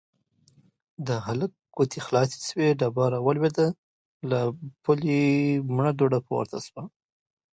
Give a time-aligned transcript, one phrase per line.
[1.07, 3.67] د هلک ګوتې خلاصې شوې، ډبره ولوېده،
[4.29, 4.39] له
[4.83, 5.21] پولې
[5.75, 6.83] مړه دوړه پورته شوه.